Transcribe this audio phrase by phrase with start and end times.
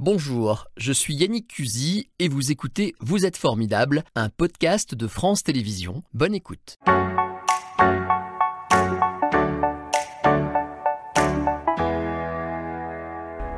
[0.00, 5.42] Bonjour, je suis Yannick Cusy et vous écoutez Vous êtes formidable, un podcast de France
[5.42, 6.04] Télévisions.
[6.14, 6.78] Bonne écoute.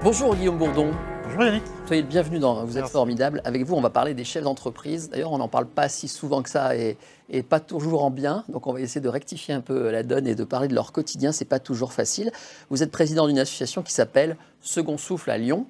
[0.03, 0.91] Bonjour Guillaume Bourdon.
[1.25, 1.63] Bonjour Yannick.
[1.87, 2.93] Soyez le bienvenu dans Vous êtes Merci.
[2.93, 3.43] formidable.
[3.45, 5.11] Avec vous, on va parler des chefs d'entreprise.
[5.11, 6.97] D'ailleurs, on n'en parle pas si souvent que ça et,
[7.29, 8.45] et pas toujours en bien.
[8.49, 10.93] Donc, on va essayer de rectifier un peu la donne et de parler de leur
[10.93, 11.33] quotidien.
[11.33, 12.33] C'est pas toujours facile.
[12.71, 15.67] Vous êtes président d'une association qui s'appelle Second Souffle à Lyon.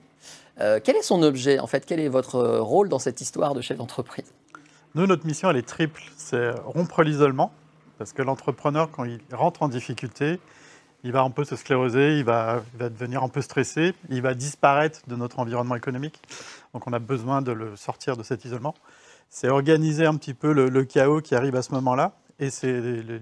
[0.60, 1.86] Euh, quel est son objet en fait?
[1.86, 4.32] Quel est votre euh, rôle dans cette histoire de chef d'entreprise?
[4.94, 6.02] Nous, notre mission, elle est triple.
[6.16, 7.52] C'est rompre l'isolement,
[7.98, 10.40] parce que l'entrepreneur, quand il rentre en difficulté,
[11.04, 14.20] il va un peu se scléroser, il va, il va devenir un peu stressé, il
[14.20, 16.20] va disparaître de notre environnement économique.
[16.74, 18.74] Donc, on a besoin de le sortir de cet isolement.
[19.28, 22.80] C'est organiser un petit peu le, le chaos qui arrive à ce moment-là, et c'est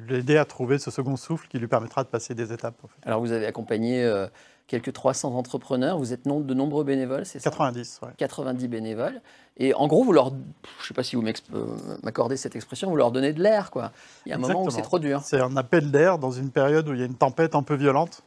[0.08, 2.76] l'aider à trouver ce second souffle qui lui permettra de passer des étapes.
[2.82, 3.06] en fait.
[3.06, 4.26] Alors, vous avez accompagné euh,
[4.68, 5.98] quelques 300 entrepreneurs.
[5.98, 7.50] Vous êtes de nombreux bénévoles, c'est ça?
[7.50, 8.10] 90, ouais.
[8.16, 9.20] 90 bénévoles.
[9.56, 11.64] Et en gros, vous leur, je ne sais pas si vous euh,
[12.04, 13.90] m'accordez cette expression, vous leur donnez de l'air, quoi.
[14.24, 15.22] Il y a un moment où c'est trop dur.
[15.24, 17.74] C'est un appel d'air dans une période où il y a une tempête un peu
[17.74, 18.22] violente.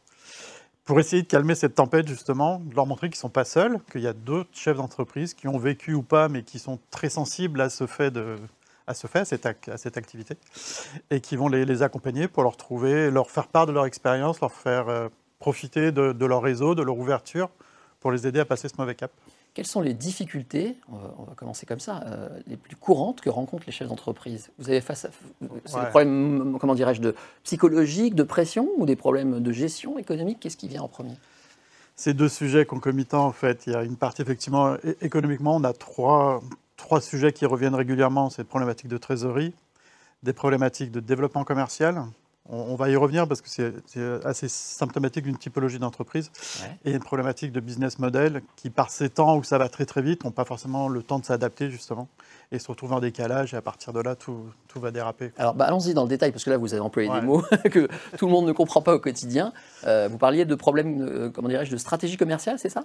[0.84, 3.78] Pour essayer de calmer cette tempête, justement, de leur montrer qu'ils ne sont pas seuls,
[3.92, 7.08] qu'il y a d'autres chefs d'entreprise qui ont vécu ou pas, mais qui sont très
[7.08, 8.34] sensibles à ce fait, de,
[8.88, 10.36] à, ce fait à, cette, ac- à cette activité,
[11.10, 14.40] et qui vont les, les accompagner pour leur trouver, leur faire part de leur expérience,
[14.40, 15.08] leur faire euh,
[15.42, 17.50] profiter de, de leur réseau, de leur ouverture,
[18.00, 19.10] pour les aider à passer ce mauvais cap.
[19.54, 23.20] Quelles sont les difficultés, on va, on va commencer comme ça, euh, les plus courantes
[23.20, 24.50] que rencontrent les chefs d'entreprise?
[24.58, 25.10] Vous avez face à.
[25.66, 25.80] C'est Ouais.
[25.82, 30.38] des problèmes, comment dirais-je, de psychologiques, de pression ou des problèmes de gestion économique?
[30.40, 31.16] Qu'est-ce qui vient en premier?
[31.96, 35.72] Ces deux sujets concomitants, en fait, il y a une partie effectivement économiquement, on a
[35.74, 36.40] trois,
[36.76, 38.30] trois sujets qui reviennent régulièrement.
[38.30, 39.52] C'est des problématiques de trésorerie,
[40.22, 42.04] des problématiques de développement commercial.
[42.48, 43.72] On, on va y revenir parce que c'est
[44.24, 46.30] assez symptomatique d'une typologie d'entreprise
[46.62, 46.76] Ouais.
[46.84, 50.02] et une problématique de business model qui, par ces temps où ça va très très
[50.02, 52.08] vite, n'ont pas forcément le temps de s'adapter justement
[52.50, 55.32] et se retrouvent en décalage et à partir de là, tout, tout va déraper.
[55.38, 57.20] Alors, bah, allons-y dans le détail, parce que là, vous avez employé Ouais.
[57.20, 59.52] des mots que tout le monde ne comprend pas au quotidien.
[59.86, 62.82] Euh, vous parliez de problèmes, euh, comment dirais-je, de stratégie commerciale, c'est ça?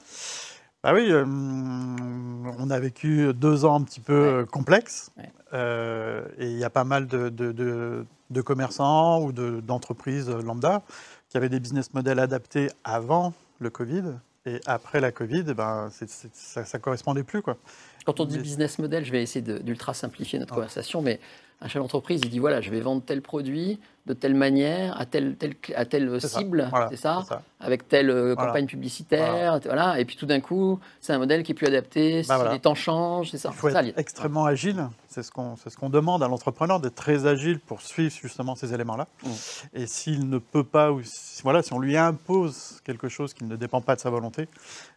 [0.84, 4.46] Ah oui, euh, on a vécu deux ans un petit peu Ouais.
[4.46, 5.12] complexes.
[5.18, 5.30] Ouais.
[5.54, 10.30] Euh, et il y a pas mal de, de- de- de commerçants ou de- d'entreprises
[10.30, 10.84] lambda
[11.30, 14.04] qui avaient des business models adaptés avant le Covid.
[14.46, 17.42] Et après la Covid, ben, ça ne correspondait plus.
[17.42, 17.58] Quoi.
[18.06, 21.20] Quand on dit business model, je vais essayer d'ultra simplifier notre conversation, mais
[21.60, 25.06] un chef d'entreprise, il dit voilà, je vais vendre tel produit de telle manière, à
[25.06, 26.28] telle, telle, à telle ça.
[26.28, 27.24] cible, Voilà, c'est ça,
[27.60, 28.48] avec telle euh, Voilà.
[28.48, 30.00] campagne publicitaire, voilà.
[30.00, 32.60] et puis tout d'un coup, c'est un modèle qui est plus adapté, si Bah les
[32.60, 33.50] temps changent, c'est ça.
[33.54, 34.88] Il faut ça, être extrêmement agile.
[35.10, 38.74] C'est ce qu'on ce qu'on demande à l'entrepreneur, d'être très agile pour suivre justement ces
[38.74, 39.08] éléments-là.
[39.24, 39.30] Mm.
[39.74, 43.44] Et s'il ne peut pas, ou si, voilà, si on lui impose quelque chose qui
[43.44, 44.48] ne dépend pas de sa volonté,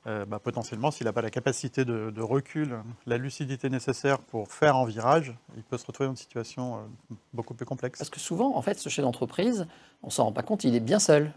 [0.06, 4.50] euh, bah, potentiellement, s'il n'a pas la capacité de, de recul, la lucidité nécessaire pour
[4.50, 7.98] faire un virage, il peut se retrouver dans une situation euh, beaucoup plus complexe.
[7.98, 9.66] Parce que souvent, en fait, ce chef d'entreprise,
[10.02, 11.32] on s'en rend pas compte, il est bien seul.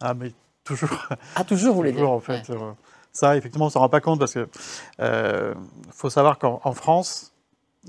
[0.00, 0.32] Ah, mais
[0.64, 1.08] toujours.
[1.36, 2.50] Ah, toujours, vous voulez dire Toujours, en fait.
[2.50, 2.72] euh,
[3.12, 4.48] ça, effectivement, on ne s'en rend pas compte parce que
[5.00, 5.54] euh,
[5.90, 7.32] faut savoir qu'en en France,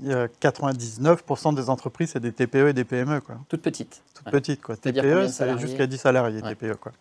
[0.02, 3.36] il y a 99% des entreprises, c'est des TPE et des PME, quoi.
[3.48, 4.02] Toute petite.
[4.14, 4.32] Toutes Ouais.
[4.32, 4.76] petites, quoi.
[4.76, 6.54] TPE, de c'est jusqu'à 10 salariés, Ouais.
[6.54, 6.92] TPE, quoi.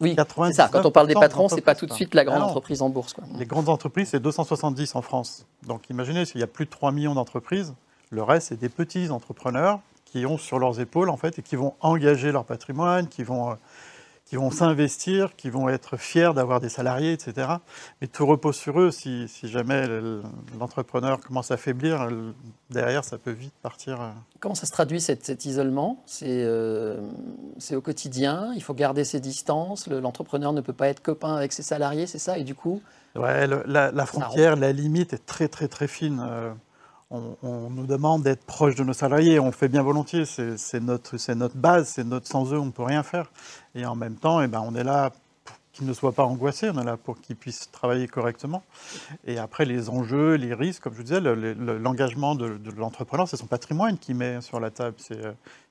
[0.00, 0.68] Oui, c'est 99% ça.
[0.70, 2.90] Quand on parle des patrons, c'est pas tout de suite la grande Ah entreprise en
[2.90, 3.14] bourse.
[3.14, 3.24] Quoi.
[3.38, 5.46] Les grandes entreprises, c'est 270 en France.
[5.66, 7.74] Donc imaginez, s'il y a plus de 3 millions d'entreprises,
[8.10, 9.80] le reste, c'est des petits entrepreneurs
[10.12, 13.52] qui ont sur leurs épaules, en fait, et qui vont engager leur patrimoine, qui vont,
[13.52, 13.54] euh,
[14.26, 17.48] qui vont s'investir, qui vont être fiers d'avoir des salariés, etc.
[18.00, 18.90] Mais tout repose sur eux.
[18.90, 20.22] Si, si jamais le-
[20.58, 22.34] l'entrepreneur commence à faiblir, le-
[22.70, 24.00] derrière, ça peut vite partir.
[24.02, 24.10] euh.
[24.40, 26.02] Comment ça se traduit cet, cet isolement?
[26.06, 27.00] C'est euh,
[27.72, 31.52] au quotidien, il faut garder ses distances, le- l'entrepreneur ne peut pas être copain avec
[31.54, 32.36] ses salariés, c'est ça?
[32.38, 32.82] Et du coup,
[33.16, 36.20] Ouais, le- la, la frontière, la limite est très très très fine.
[37.14, 41.16] On, nous demande d'être proche de nos salariés, on le fait bien volontiers, c'est notre,
[41.56, 43.30] base, c'est notre sans eux, on ne peut rien faire.
[43.74, 45.10] Et en même temps, eh ben, on est là
[45.44, 48.62] pour qu'ils ne soient pas angoissés, on est là pour qu'ils puissent travailler correctement.
[49.26, 52.70] Et après, les enjeux, les risques, comme je vous disais, le- le- l'engagement de, de
[52.72, 54.96] l'entrepreneur, c'est son patrimoine qui met sur la table.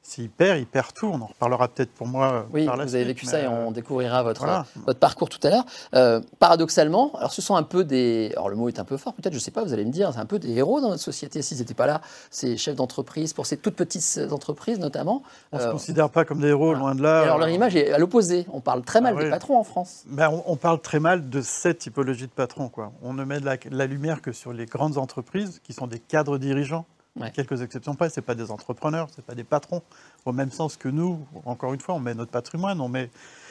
[0.02, 1.08] Euh, S'il perd, il perd tout.
[1.08, 3.50] On en reparlera peut-être pour moi euh, oui, par vous avez vécu ça et euh,
[3.50, 4.66] on découvrira votre, voilà.
[4.86, 5.66] votre parcours tout à l'heure.
[5.96, 8.32] Euh, paradoxalement, alors ce sont un peu des.
[8.36, 9.92] Alors le mot est un peu fort, peut-être, je ne sais pas, vous allez me
[9.92, 11.42] dire, c'est un peu des héros dans notre société.
[11.42, 15.24] S'ils n'étaient pas là, ces chefs d'entreprise, pour ces toutes petites entreprises notamment.
[15.52, 16.80] On ne se euh, considère pas comme des héros, voilà.
[16.80, 17.22] loin de et là.
[17.22, 18.46] alors leur image est à l'opposé.
[18.52, 19.32] On parle très mal Ah des oui.
[19.32, 20.04] patrons en France.
[20.08, 22.70] Ben, on, on parle très mal de cette typologie de patron.
[22.70, 22.92] Quoi.
[23.04, 26.00] On ne met de la, la lumière que sur les grandes entreprises qui sont des
[26.00, 26.86] cadres dirigeants.
[27.20, 27.32] Ouais.
[27.32, 29.82] Quelques exceptions près, ce n'est pas des entrepreneurs, ce n'est pas des patrons.
[30.26, 33.10] Au même sens que nous, encore une fois, on met notre patrimoine, on met,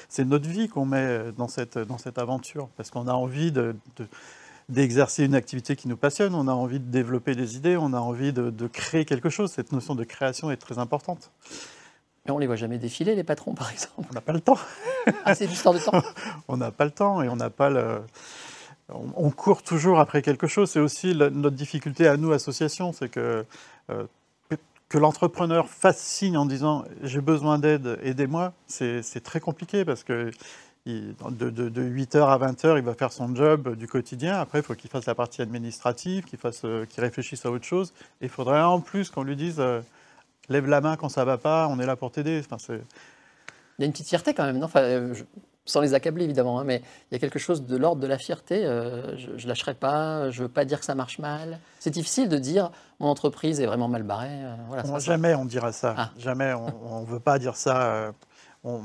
[0.09, 3.77] c'est notre vie qu'on met dans cette, dans cette aventure, parce qu'on a envie de,
[3.97, 4.07] de-
[4.71, 7.99] d'exercer une activité qui nous passionne, on a envie de développer des idées, on a
[7.99, 9.51] envie de, créer quelque chose.
[9.51, 11.31] Cette notion de création est très importante.
[12.25, 14.09] Mais on ne les voit jamais défiler, les patrons, par exemple.
[14.11, 14.59] On n'a pas le temps.
[15.25, 16.03] Ah, c'est l'histoire de temps
[16.49, 18.03] On n'a pas le temps et on n'a pas le...
[18.93, 20.71] On, court toujours après quelque chose.
[20.71, 23.45] C'est aussi notre difficulté à nous, associations, c'est que
[23.91, 24.05] euh,
[24.91, 30.33] que l'entrepreneur fasse signe en disant j'ai besoin d'aide, aidez-moi, c'est très compliqué parce que
[30.85, 34.41] de, 8h à 20h, il va faire son job du quotidien.
[34.41, 37.93] Après, il faut qu'il fasse la partie administrative, qu'il euh, réfléchisse à autre chose.
[38.21, 39.81] Il faudrait en plus qu'on lui dise euh,
[40.49, 42.43] lève la main quand ça va pas, on est là pour t'aider.
[42.51, 44.69] Enfin, il y a une petite fierté quand même, non?
[45.71, 48.19] Sans les accabler évidemment, hein, mais il y a quelque chose de l'ordre de la
[48.19, 48.63] fierté.
[48.63, 51.59] je ne lâcherai pas, je ne veux pas dire que ça marche mal.
[51.79, 54.41] C'est difficile de dire mon entreprise est vraiment mal barrée.
[54.69, 55.95] voilà, jamais on dira ça.
[55.97, 56.11] Ah.
[56.19, 58.13] Jamais on ne veut pas dire ça.
[58.65, 58.81] On,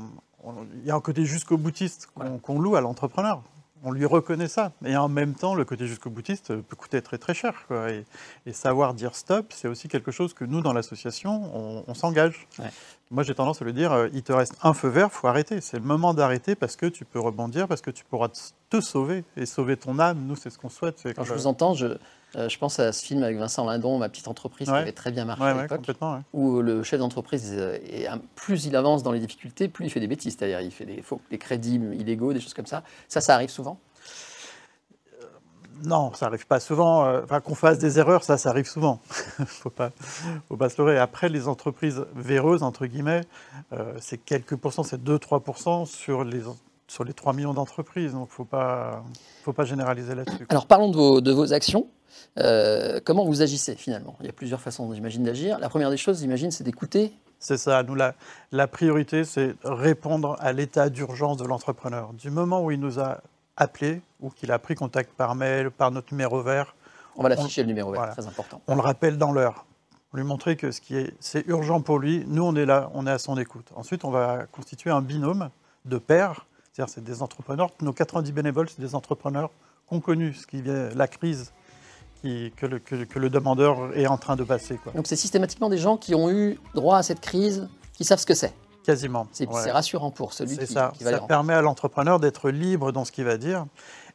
[0.74, 2.08] il y a un côté jusqu'au boutiste
[2.42, 3.42] qu'on loue à l'entrepreneur.
[3.82, 4.72] On lui reconnaît ça.
[4.84, 7.66] Et en même temps, le côté jusqu'au boutiste peut coûter très très cher.
[8.46, 12.48] Et, savoir dire stop, c'est aussi quelque chose que nous, dans l'association, on, s'engage.
[13.10, 15.60] Moi, j'ai tendance à lui dire, euh, il te reste un feu vert, faut arrêter.
[15.60, 18.28] C'est le moment d'arrêter parce que tu peux rebondir, parce que tu pourras
[18.68, 20.26] te sauver et sauver ton âme.
[20.26, 21.06] Nous, c'est ce qu'on souhaite.
[21.14, 21.86] Quand je vous entends, je,
[22.34, 25.10] euh, je pense à ce film avec Vincent Lindon, Ma petite entreprise, qui avait très
[25.10, 25.86] bien marché à l'époque,
[26.32, 27.78] où le chef d'entreprise, euh,
[28.34, 30.36] plus il avance dans les difficultés, plus il fait des bêtises.
[30.36, 32.82] C'est-à-dire, il fait des, des crédits illégaux, des choses comme ça.
[33.08, 33.78] Ça, ça arrive souvent?
[35.22, 35.26] Euh,
[35.84, 37.22] non, ça n'arrive pas souvent.
[37.22, 39.00] Enfin, qu'on fasse des erreurs, ça, ça arrive souvent.
[39.38, 39.92] Il ne faut pas,
[40.48, 40.98] faut pas se leurrer.
[40.98, 43.22] Après, les entreprises véreuses, entre guillemets,
[43.98, 46.42] c'est quelques pourcents, c'est 2-3% sur les,
[46.88, 48.12] sur les 3 millions d'entreprises.
[48.12, 48.46] Donc, il ne
[49.42, 50.46] faut pas, généraliser là-dessus.
[50.48, 51.86] Alors, parlons de vos, de vos actions.
[52.38, 54.16] Euh, comment vous agissez finalement?
[54.20, 55.58] Il y a plusieurs façons, j'imagine, d'agir.
[55.58, 57.12] La première des choses, j'imagine, c'est d'écouter.
[57.38, 57.82] C'est ça.
[57.82, 58.14] Nous, la,
[58.52, 62.12] la priorité, c'est répondre à l'état d'urgence de l'entrepreneur.
[62.14, 63.20] Du moment où il nous a
[63.56, 66.74] appelé ou qu'il a pris contact par mail, par notre numéro vert.
[67.16, 68.60] On va l'afficher le numéro vert, très important.
[68.66, 69.64] On le rappelle dans l'heure.
[70.12, 72.24] Lui montrer que ce qui est, c'est urgent pour lui.
[72.26, 73.66] Nous, on est là, on est à son écoute.
[73.74, 75.50] Ensuite, on va constituer un binôme
[75.84, 76.46] de pairs.
[76.76, 77.70] C'est-à-dire, c'est des entrepreneurs.
[77.80, 79.48] Nos 90 bénévoles, c'est des entrepreneurs
[79.88, 81.52] qui ont connu ce qui vient, la crise
[82.22, 84.78] que, le, demandeur est en train de passer.
[84.94, 88.26] Donc c'est systématiquement des gens qui ont eu droit à cette crise, qui savent ce
[88.26, 88.52] que c'est
[88.84, 89.26] Quasiment.
[89.32, 90.92] C'est rassurant pour celui qui, ça.
[91.00, 93.64] ça permet à l'entrepreneur d'être libre dans ce qu'il va dire.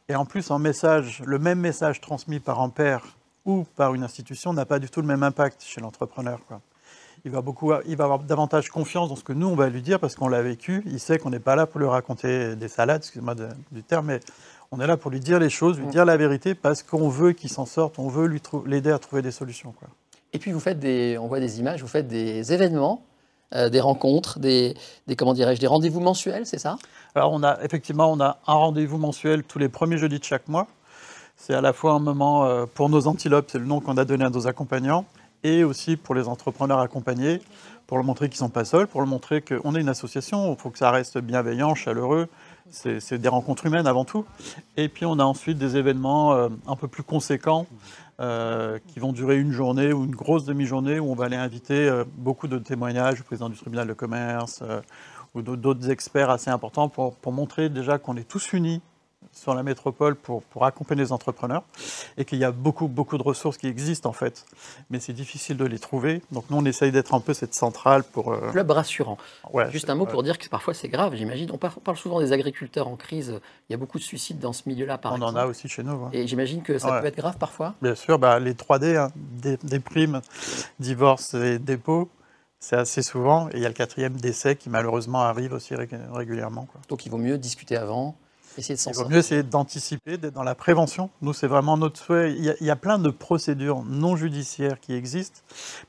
[0.08, 4.04] Et en plus, un message, le même message transmis par un père ou par une
[4.04, 6.38] institution n'a pas du tout le même impact chez l'entrepreneur.
[7.24, 9.80] Il va, beaucoup, il va avoir davantage confiance dans ce que nous, on va lui
[9.80, 10.82] dire parce qu'on l'a vécu.
[10.86, 13.36] Il sait qu'on n'est pas là pour lui raconter des salades, excusez-moi
[13.70, 14.20] du terme, mais
[14.72, 15.90] on est là pour lui dire les choses, lui mm.
[15.90, 19.30] dire la vérité, parce qu'on veut qu'il s'en sorte, on veut l'aider à trouver des
[19.30, 19.72] solutions.
[19.78, 19.88] Quoi.
[20.32, 23.02] Et puis vous faites des, on voit des images, vous faites des événements,
[23.54, 24.74] euh, des rencontres, des,
[25.18, 26.78] comment dirais-je, des rendez-vous mensuels, c'est ça?
[27.14, 30.48] Alors on a effectivement, on a un rendez-vous mensuel tous les premiers jeudis de chaque
[30.48, 30.66] mois.
[31.36, 34.06] C'est à la fois un moment euh, pour nos antilopes, c'est le nom qu'on a
[34.06, 35.04] donné à nos accompagnants,
[35.44, 37.40] et aussi pour les entrepreneurs accompagnés,
[37.86, 40.52] pour leur montrer qu'ils ne sont pas seuls, pour leur montrer qu'on est une association,
[40.52, 42.28] il faut que ça reste bienveillant, chaleureux,
[42.70, 44.24] c'est des rencontres humaines avant tout.
[44.76, 47.66] Et puis on a ensuite des événements euh, un peu plus conséquents
[48.20, 51.88] euh, qui vont durer une journée ou une grosse demi-journée où on va aller inviter
[51.88, 54.62] euh, beaucoup de témoignages du président du tribunal de commerce
[55.34, 58.82] ou d'autres experts assez importants pour montrer déjà qu'on est tous unis
[59.32, 61.64] sur la métropole pour, pour accompagner les entrepreneurs
[62.16, 64.44] et qu'il y a beaucoup, beaucoup de ressources qui existent en fait,
[64.90, 66.22] mais c'est difficile de les trouver.
[66.30, 68.32] Donc nous, on essaye d'être un peu cette centrale pour...
[68.32, 68.50] Euh...
[68.50, 69.18] Club rassurant.
[69.70, 71.50] Juste un mot pour dire que parfois c'est grave, j'imagine.
[71.52, 73.40] On parle souvent des agriculteurs en crise.
[73.68, 75.34] Il y a beaucoup de suicides dans ce milieu-là, par on exemple.
[75.34, 76.08] On en a aussi chez nous.
[76.12, 77.74] Et j'imagine que ça peut être grave parfois.
[77.80, 80.20] Bien sûr, bah, les 3D, hein, des, des, primes,
[80.78, 82.10] divorce et dépôt,
[82.60, 83.48] c'est assez souvent.
[83.48, 86.66] Et il y a le quatrième décès qui malheureusement arrive aussi régulièrement.
[86.66, 86.80] Quoi.
[86.88, 88.16] Donc il vaut mieux discuter avant
[88.58, 91.10] il vaut mieux essayer d'anticiper, d'être dans la prévention.
[91.20, 92.32] Nous, c'est vraiment notre souhait.
[92.32, 95.40] Il y, a, plein de procédures non judiciaires qui existent,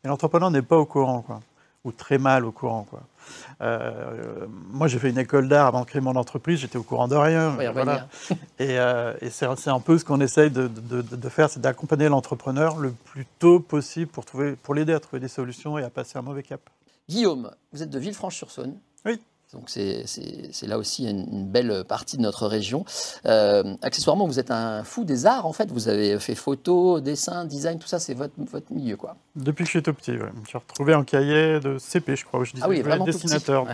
[0.03, 1.39] mais l'entrepreneur n'est pas au courant, quoi,
[1.83, 2.85] ou très mal au courant.
[2.89, 3.01] Quoi.
[3.61, 7.07] Euh, moi, j'ai fait une école d'art avant de créer mon entreprise, j'étais au courant
[7.07, 7.51] de rien.
[7.71, 8.07] voilà.
[8.59, 12.09] et, euh, et c'est un peu ce qu'on essaye de, de, de faire, c'est d'accompagner
[12.09, 15.89] l'entrepreneur le plus tôt possible pour, trouver, pour l'aider à trouver des solutions et à
[15.89, 16.61] passer un mauvais cap.
[17.09, 18.77] Guillaume, vous êtes de Villefranche-sur-Saône.
[19.05, 19.19] Oui.
[19.53, 22.85] Donc c'est là aussi une, belle partie de notre région.
[23.25, 25.71] Euh, accessoirement, vous êtes un fou des arts, en fait.
[25.71, 29.15] Vous avez fait photo, dessin, design, tout ça, c'est votre, votre milieu, quoi.
[29.35, 30.13] Depuis que je suis tout petit,
[30.51, 33.65] J'ai retrouvé un cahier de CP, je crois, où je disais ah oui, vraiment dessinateur.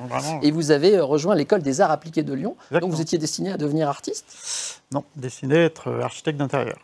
[0.41, 2.55] Et vous avez euh, rejoint l'école des arts appliqués de Lyon.
[2.71, 4.81] Donc vous étiez destiné à devenir artiste?
[4.91, 6.79] Non, destiné à être architecte d'intérieur.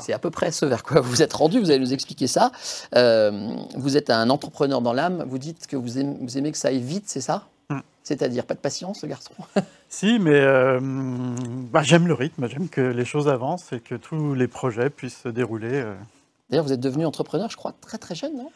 [0.00, 2.26] C'est à peu près ce vers quoi vous vous êtes rendu, vous allez nous expliquer
[2.26, 2.52] ça.
[2.94, 6.58] Euh, vous êtes un entrepreneur dans l'âme, vous dites que vous aimez, vous aimez que
[6.58, 7.48] ça aille vite, c'est ça?
[7.70, 7.80] Hmm.
[8.02, 9.32] C'est-à-dire, pas de patience, le garçon
[9.88, 14.34] Si, mais euh, bah, j'aime le rythme, j'aime que les choses avancent et que tous
[14.34, 15.72] les projets puissent se dérouler.
[15.72, 15.94] Euh.
[16.50, 18.50] D'ailleurs, vous êtes devenu entrepreneur, je crois, très très jeune, non?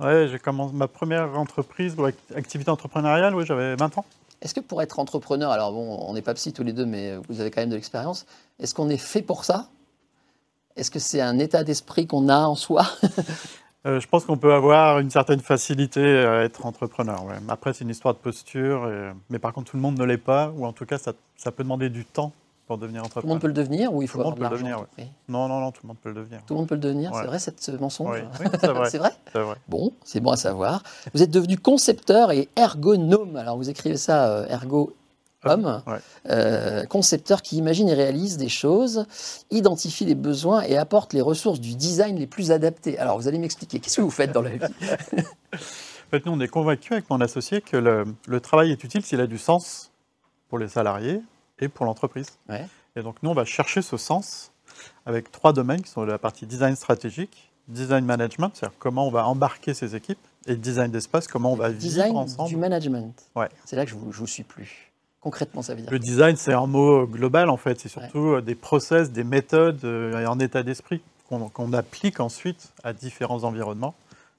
[0.00, 4.04] Oui, j'ai commencé ma première entreprise ou activité entrepreneuriale, oui, j'avais 20 ans.
[4.42, 7.16] Est-ce que pour être entrepreneur, alors bon, on n'est pas psy tous les deux, mais
[7.28, 8.24] vous avez quand même de l'expérience,
[8.60, 9.68] est-ce qu'on est fait pour ça?
[10.76, 12.86] Est-ce que c'est un état d'esprit qu'on a en soi?
[13.86, 17.24] euh, Je pense qu'on peut avoir une certaine facilité à être entrepreneur.
[17.48, 18.90] Après, c'est une histoire de posture,
[19.30, 21.52] mais par contre, tout le monde ne l'est pas, ou en tout cas, ça, ça
[21.52, 22.32] peut demander du temps
[22.68, 23.22] pour devenir entrepreneur.
[23.22, 24.86] Tout le monde peut le devenir ou il faut tout avoir de l'argent
[25.26, 26.40] Non, non, non, tout le monde peut le devenir.
[26.46, 28.84] Tout le monde peut le devenir, c'est vrai cette mensonge Oui, c'est vrai.
[28.90, 30.82] c'est vrai, vrai Bon, c'est bon à savoir.
[31.14, 33.36] Vous êtes devenu concepteur et ergonome.
[33.36, 34.94] Alors vous écrivez ça euh, ergo
[35.44, 35.82] homme,
[36.28, 39.06] euh, concepteur qui imagine et réalise des choses,
[39.50, 42.98] identifie les besoins et apporte les ressources du design les plus adaptées.
[42.98, 44.60] Alors vous allez m'expliquer, qu'est-ce que vous faites dans la vie?
[45.52, 49.04] En fait, nous, on est convaincus avec mon associé que le, le travail est utile
[49.04, 49.90] s'il a du sens
[50.48, 51.20] pour les salariés,
[51.60, 52.38] et pour l'entreprise.
[52.96, 54.52] Et donc nous, on va chercher ce sens
[55.06, 59.26] avec trois domaines qui sont la partie design stratégique, design management, c'est-à-dire comment on va
[59.26, 62.48] embarquer ces équipes, et design d'espace, comment on va vivre ensemble.
[62.48, 63.14] du management.
[63.36, 63.48] Ouais.
[63.64, 64.87] C'est là que je vous, je vous suis plus.
[65.20, 67.80] Concrètement, ça veut dire Le design, c'est un mot global en fait.
[67.80, 72.72] C'est surtout euh, des process, des méthodes euh, et un état d'esprit qu'on applique ensuite
[72.84, 73.94] à différents environnements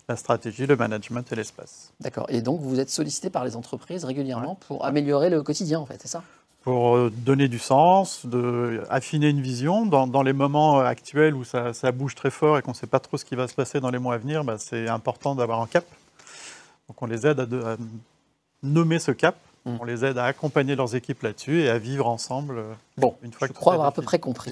[0.10, 1.94] la stratégie, le management et l'espace.
[2.02, 2.26] D'accord.
[2.30, 6.00] Et donc, vous êtes sollicité par les entreprises régulièrement pour améliorer le quotidien, en fait,
[6.02, 6.24] c'est ça?
[6.64, 9.86] Pour euh, donner du sens, de affiner une vision.
[9.86, 13.18] Dans, les moments actuels où ça, bouge très fort et qu'on ne sait pas trop
[13.18, 15.68] ce qui va se passer dans les mois à venir, bah, c'est important d'avoir un
[15.68, 15.86] cap.
[16.88, 17.78] Donc on les aide à
[18.64, 19.36] nommer ce cap.
[19.80, 22.58] On les aide à accompagner leurs équipes là-dessus et à vivre ensemble.
[22.58, 24.52] Euh, bon, une fois je crois avoir à peu près compris.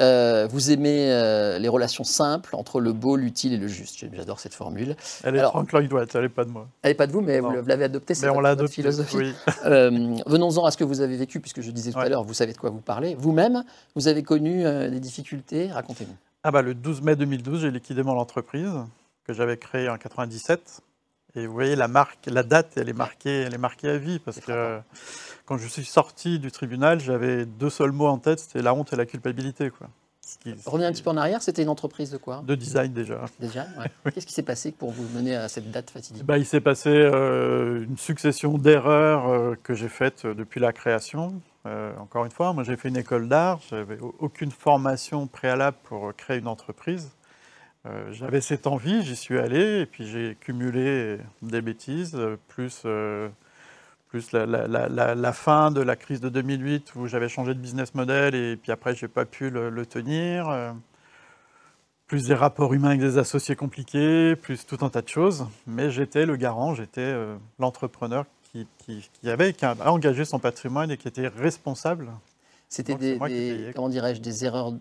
[0.00, 4.04] Euh, vous aimez euh, les relations simples entre le beau, l'utile et le juste.
[4.12, 4.96] J'adore cette formule.
[5.24, 6.68] Elle est de Frank Lloyd Wright, elle n'est pas de moi.
[6.82, 9.16] Elle n'est pas de vous, mais vous l'avez adoptée, c'est votre, votre philosophie.
[9.16, 9.34] Oui.
[9.64, 12.52] Venons-en à ce que vous avez vécu, puisque je disais tout à l'heure, vous savez
[12.52, 13.14] de quoi vous parlez.
[13.18, 16.16] Vous-même, vous avez connu des difficultés, racontez-nous.
[16.44, 18.72] Ah bah, le 12 mai 2012, j'ai liquidé mon entreprise
[19.24, 20.82] que j'avais créée en 97
[21.34, 24.18] et vous voyez, la, marque, la date, elle est, marquée, elle est marquée à vie,
[24.18, 24.80] parce que
[25.44, 28.92] quand je suis sorti du tribunal, j'avais deux seuls mots en tête, c'était la honte
[28.92, 29.70] et la culpabilité.
[29.70, 29.88] Quoi.
[30.66, 33.24] Revenez un petit peu en arrière, c'était une entreprise de quoi De design déjà.
[33.40, 33.66] Déjà
[34.14, 36.90] Qu'est-ce qui s'est passé pour vous mener à cette date fatidique bah, Il s'est passé
[36.90, 41.40] euh, une succession d'erreurs euh, que j'ai faites euh, depuis la création.
[41.98, 46.38] encore une fois, moi j'ai fait une école d'art, j'avais aucune formation préalable pour créer
[46.38, 47.10] une entreprise.
[47.86, 52.82] Euh, j'avais cette envie, j'y suis allé, et puis j'ai cumulé des bêtises, euh, plus,
[52.84, 53.28] euh,
[54.08, 58.56] plus la, fin de la crise de 2008 où j'avais changé de business model et
[58.56, 60.74] puis après je n'ai pas pu le, tenir,
[62.06, 65.46] plus des rapports humains avec des associés compliqués, plus tout un tas de choses.
[65.66, 67.14] Mais j'étais le garant, j'étais
[67.58, 72.10] l'entrepreneur qui, qui, avait qui a engagé son patrimoine et qui était responsable.
[72.68, 74.74] C'était des, comment dirais-je, des erreurs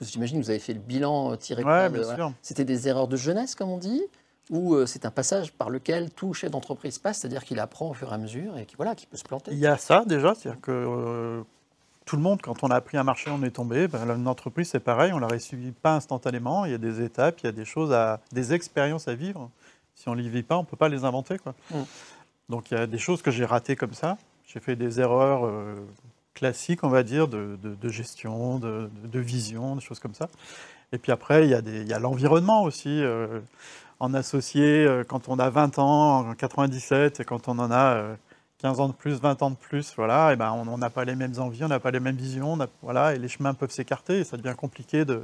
[0.00, 2.32] j'imagine que vous avez fait le bilan euh, tiré ouais, bien sûr.
[2.42, 4.02] C'était des erreurs de jeunesse, comme on dit
[4.50, 7.94] ou euh, c'est un passage par lequel tout chef d'entreprise passe, c'est-à-dire qu'il apprend au
[7.94, 10.34] fur et à mesure et qu'il voilà, peut se planter Il y a ça déjà,
[10.34, 11.42] c'est-à-dire que euh,
[12.04, 13.88] tout le monde, quand on a appris un marché, on est tombé.
[13.88, 16.66] Ben, une entreprise, c'est pareil, on ne la réussit pas instantanément.
[16.66, 19.50] Il y a des étapes, il y a des choses, à, des expériences à vivre.
[19.94, 21.38] Si on ne les vit pas, on ne peut pas les inventer.
[21.38, 21.54] Quoi.
[21.70, 21.82] Mm.
[22.50, 24.18] Donc il y a des choses que j'ai ratées comme ça.
[24.44, 25.50] J'ai fait des erreurs
[26.34, 30.28] classique, on va dire, de, gestion, de, vision, des choses comme ça.
[30.92, 33.02] Et puis après, il y a, l'environnement aussi.
[33.02, 33.40] Euh,
[34.00, 38.16] en associé, euh, quand on a 20 ans, en 97, et quand on en a
[38.58, 41.04] 15 euh, ans de plus, 20 ans de plus, voilà, et ben on n'a pas
[41.04, 44.18] les mêmes envies, on n'a pas les mêmes visions, voilà, et les chemins peuvent s'écarter,
[44.18, 45.22] et ça devient compliqué de,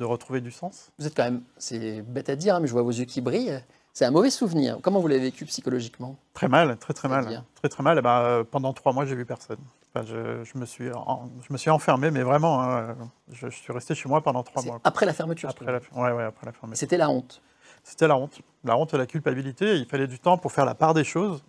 [0.00, 0.90] retrouver du sens.
[0.98, 3.20] Vous êtes quand même, c'est bête à dire, hein, mais je vois vos yeux qui
[3.20, 3.60] brillent.
[3.92, 4.78] C'est un mauvais souvenir.
[4.80, 6.16] Comment vous l'avez vécu psychologiquement?
[6.32, 7.42] Très mal, très très mal.
[7.56, 7.98] Très très mal.
[7.98, 9.58] Et ben, pendant trois mois, j'ai vu personne
[9.96, 12.96] je, me suis je me suis enfermé, mais vraiment, hein,
[13.32, 14.80] je, suis resté chez moi pendant trois mois.
[14.84, 16.78] Après la fermeture après la, ouais, après la fermeture.
[16.78, 17.42] C'était la honte
[17.82, 18.40] C'était la honte.
[18.64, 19.76] La honte et la culpabilité.
[19.76, 21.42] Il fallait du temps pour faire la part des choses,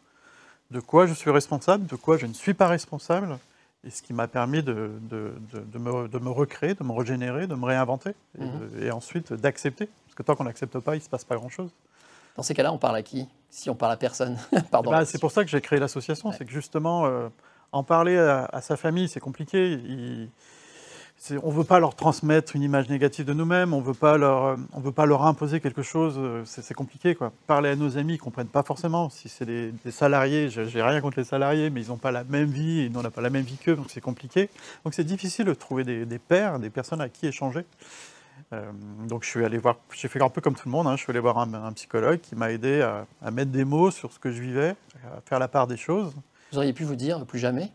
[0.72, 3.38] de quoi je suis responsable, de quoi je ne suis pas responsable,
[3.86, 7.48] et ce qui m'a permis de, de, de, me, de, me, recréer, de me régénérer,
[7.48, 8.92] de me réinventer, et, mhm.
[8.94, 9.88] ensuite d'accepter.
[10.06, 11.70] Parce que tant qu'on n'accepte pas, il ne se passe pas grand-chose.
[12.36, 13.28] Dans ces cas-là, on parle à qui?
[13.50, 14.38] Si on parle à personne
[14.72, 14.92] Pardon.
[14.92, 16.32] Bah, c'est pour ça que j'ai créé l'association.
[16.32, 17.28] C'est que justement, euh,
[17.72, 19.80] en parler à, sa famille, c'est compliqué.
[21.44, 24.18] on ne veut pas leur transmettre une image négative de nous-mêmes, on ne veut pas
[25.06, 27.16] leur imposer quelque chose, c'est compliqué.
[27.16, 27.32] Quoi.
[27.48, 29.10] Parler à nos amis, ils ne comprennent pas forcément.
[29.10, 32.24] Si c'est des, salariés, je n'ai rien contre les salariés, mais ils n'ont pas la
[32.24, 34.50] même vie, on n'a pas la même vie qu'eux, donc c'est compliqué.
[34.84, 37.66] Donc c'est difficile de trouver des, des, pairs, des personnes à qui échanger.
[38.54, 38.72] Euh,
[39.08, 40.96] donc je suis allé voir, j'ai fait un peu comme tout le monde, hein.
[40.98, 44.20] je suis allé voir un, psychologue qui m'a aidé à, mettre des mots sur ce
[44.20, 44.76] que je vivais,
[45.06, 46.14] à faire la part des choses.
[46.52, 47.72] Vous auriez pu vous dire plus jamais?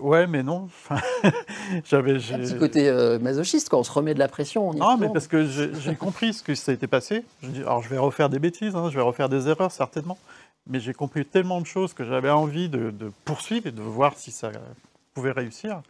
[0.00, 0.68] Ouais, mais non.
[1.84, 4.74] J'avais un petit côté euh, masochiste, quand on se remet de la pression.
[4.74, 7.24] non, mais parce que j'ai compris ce que ça a été passé.
[7.42, 10.18] Je dis, alors, je vais refaire des bêtises, hein, je vais refaire des erreurs, certainement.
[10.66, 12.92] Mais j'ai compris tellement de choses que j'avais envie de,
[13.24, 14.50] poursuivre et de voir si ça
[15.14, 15.82] pouvait réussir.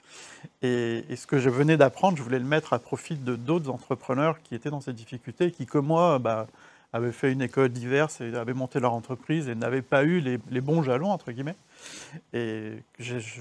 [0.63, 4.43] Et, ce que je venais d'apprendre, je voulais le mettre à profit de d'autres entrepreneurs
[4.43, 6.47] qui étaient dans ces difficultés, qui, comme moi, bah,
[6.93, 10.61] avaient fait une école diverse et avaient monté leur entreprise et n'avaient pas eu les,
[10.61, 11.57] bons jalons, entre guillemets.
[12.33, 12.83] Et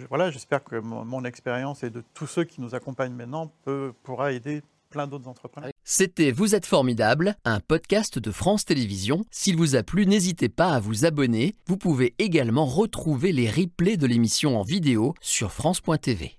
[0.09, 4.31] voilà, j'espère que mon, expérience et de tous ceux qui nous accompagnent maintenant peut, pourra
[4.31, 5.71] aider plein d'autres entrepreneurs.
[5.83, 9.25] C'était Vous êtes formidable, un podcast de France Télévisions.
[9.31, 11.55] S'il vous a plu, n'hésitez pas à vous abonner.
[11.67, 16.37] Vous pouvez également retrouver les replays de l'émission en vidéo sur France.tv.